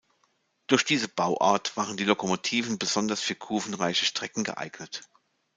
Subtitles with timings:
[0.65, 5.01] Durch diese Bauart waren die Lokomotiven besonders für kurvenreiche Strecken geeignet.